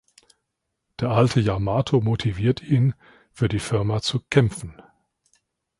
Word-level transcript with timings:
Der 0.99 1.11
alte 1.11 1.39
Yamato 1.41 2.01
motiviert 2.01 2.63
ihn, 2.63 2.95
für 3.31 3.47
die 3.47 3.59
Firma 3.59 4.01
zu 4.01 4.19
„kämpfen“. 4.31 4.81